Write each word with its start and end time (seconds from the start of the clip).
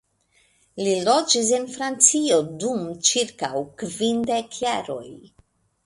Li 0.85 0.93
loĝis 1.09 1.51
en 1.59 1.67
Francio 1.75 2.41
dum 2.65 2.83
ĉirkaŭ 3.11 3.55
kvin 3.85 4.29
dek 4.35 4.63
jaroj. 4.67 5.03